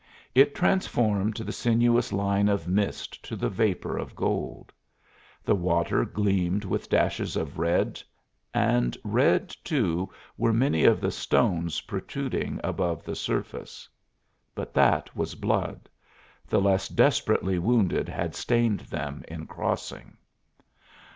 [0.33, 4.73] It transformed the sinuous line of mist to the vapor of gold.
[5.43, 8.01] The water gleamed with dashes of red,
[8.51, 10.09] and red, too,
[10.39, 13.87] were many of the stones protruding above the surface.
[14.55, 15.87] But that was blood;
[16.47, 20.17] the less desperately wounded had stained them in crossing.